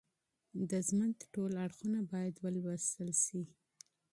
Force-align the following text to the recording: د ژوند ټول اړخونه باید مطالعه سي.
د 0.69 0.71
ژوند 0.87 1.17
ټول 1.33 1.51
اړخونه 1.65 1.99
باید 2.11 2.35
مطالعه 2.43 3.13
سي. 3.25 3.41